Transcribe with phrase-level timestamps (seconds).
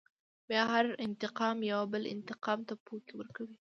[0.49, 3.55] بيا هر انتقام يوه بل انتقام ته پوکی ورکوي.